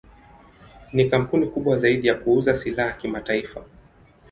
Ni 0.93 1.09
kampuni 1.09 1.45
kubwa 1.47 1.77
zaidi 1.77 2.07
ya 2.07 2.15
kuuza 2.15 2.55
silaha 2.55 2.91
kimataifa. 2.93 3.65